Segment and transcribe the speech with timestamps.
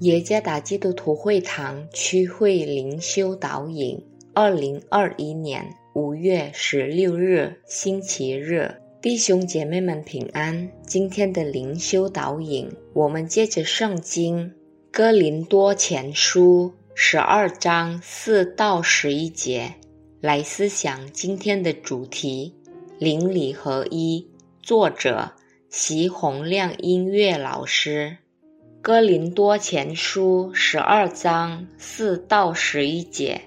[0.00, 3.96] 耶加达基督徒会堂区会灵修导引，
[4.34, 5.64] 二零二一年
[5.94, 10.68] 五月十六日星期日，弟兄姐妹们平安。
[10.84, 14.52] 今天的灵修导引，我们借着圣经
[14.90, 19.72] 哥林多前书十二章四到十一节
[20.20, 22.52] 来思想今天的主题：
[22.98, 24.26] 灵里合一。
[24.60, 25.32] 作者。
[25.70, 28.16] 席洪亮音乐老师，
[28.84, 33.40] 《哥林多前书》十二章四到十一节，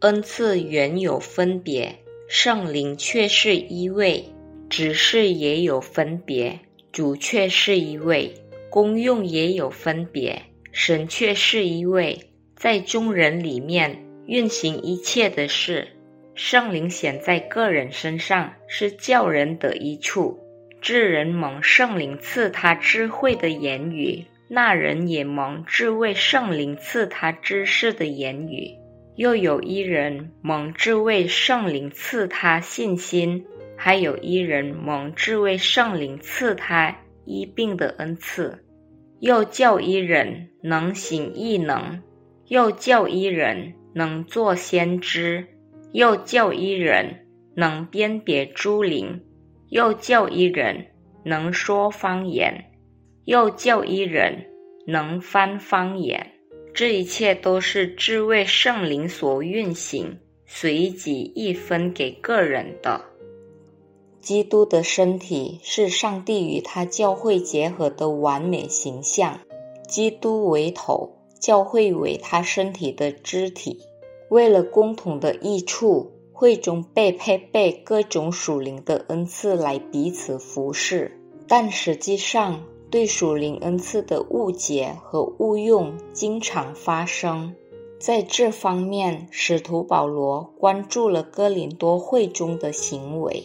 [0.00, 4.24] 恩赐原有分别，圣灵却是一位；
[4.68, 6.60] 只是也有分别，
[6.92, 8.34] 主却是一位；
[8.68, 12.28] 功用也有分别，神却是一位。
[12.54, 15.88] 在众人里面运行一切的事，
[16.34, 20.38] 圣灵显在个人身上，是叫人得一处。
[20.82, 28.76] 智人蒙圣灵赐他智慧的言语，那人也蒙智慧圣灵赐他知识的言语。
[29.14, 33.44] 又有一人蒙智慧圣灵赐他信心，
[33.76, 38.64] 还有一人蒙智慧圣灵赐他医病的恩赐。
[39.20, 42.00] 又叫一人能行异能，
[42.46, 45.48] 又叫一人能作先知，
[45.92, 47.26] 又叫一人
[47.56, 49.20] 能辨别诸灵。
[49.68, 50.86] 又叫一人
[51.24, 52.70] 能说方言，
[53.28, 54.46] 又叫一人
[54.86, 56.32] 能翻方言，
[56.72, 63.02] 这一切都是智慧圣灵所运行，随即一分给个人的。
[64.22, 69.40] 基督的身体是上帝与他教会结合的完美形象，
[69.86, 73.76] 基督为头，教会为他身体的肢体，
[74.30, 76.12] 为了共同的益处。
[76.32, 87.54] 会中被配备各种属灵的恩赐来彼此服侍，但实际上对属灵恩赐的误解和误用经常发生。
[87.98, 93.42] 在这方面，使徒保罗关注了哥林多会中的行为。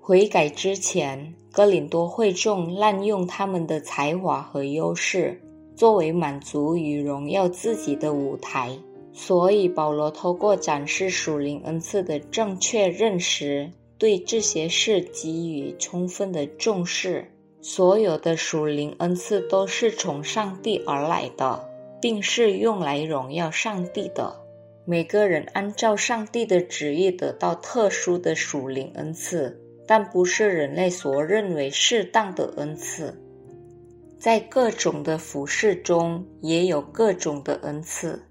[0.00, 5.40] 悔改之前，哥林多会众滥用他们的才华和优势，
[5.76, 8.78] 作为满足与荣耀自己的舞台。
[9.12, 17.30] 所以，保罗透过展示属灵恩赐的正确认识，对这些事给予充分的重视。
[17.66, 21.66] 所有的属灵恩赐都是从上帝而来的，
[21.98, 24.38] 并是用来荣耀上帝的。
[24.84, 33.18] 每个人按照上帝的旨意得到特殊的属灵恩赐，但不是人类所认为适当的恩赐。
[34.18, 38.22] 在各种的服饰中，也有各种的恩赐。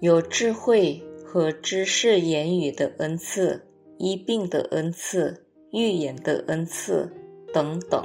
[0.00, 3.62] 有智慧和知识言语的恩赐，
[3.98, 7.12] 医病的恩赐，预言的恩赐
[7.52, 8.02] 等等。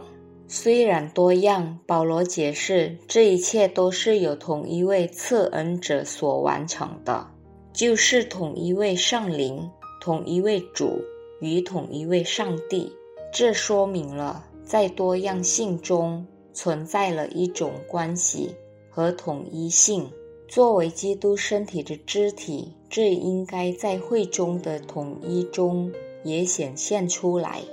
[0.48, 7.28] 虽然多样，保罗解释这一切都是由同一位赐恩者所完成的，
[7.74, 11.02] 就是同一位圣灵、同一位主
[11.42, 12.92] 与同一位上帝。
[13.34, 18.54] 这说明了在多样性中存在了一种关系
[18.90, 20.08] 和统一性。
[20.48, 25.92] 作为基督身体的肢体，这应该在会中的统一中
[26.24, 27.64] 也显现出来。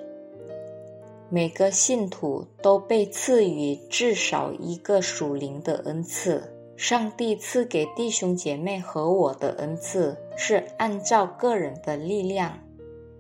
[1.33, 6.43] 每个信徒都被赐予至少一个属灵的恩赐。
[6.77, 12.59] 上帝赐给弟兄姐妹和我的恩赐是按照个人的力量，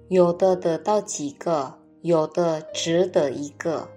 [0.09, 3.88] 有的得到几个，有的只得一个。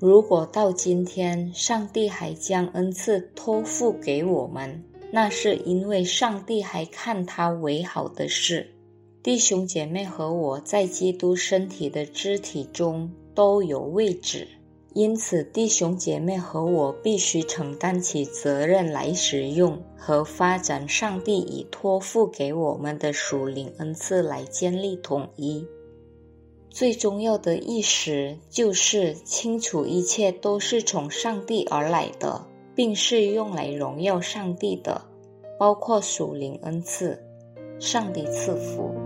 [0.00, 4.82] 如果到今天，上帝还将恩赐托付给我们。
[5.12, 8.74] 那是因为上帝还看他为好的事，
[9.22, 14.46] 弟兄姐妹和我在基督身体的肢体中都有位置，
[14.92, 25.66] 因此弟兄姐妹和我必须承担起责任来使用和发展上帝已托付给我们的属灵恩赐来建立统一。
[26.68, 32.44] 最重要的意识就是清楚一切都是从上帝而来的。
[32.74, 35.02] 并是用来荣耀上帝的，
[35.58, 37.18] 包括属灵恩赐。
[37.78, 38.99] 上帝赐福。